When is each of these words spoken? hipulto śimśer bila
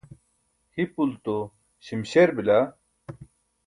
hipulto 0.75 1.37
śimśer 1.79 2.35
bila 2.35 2.73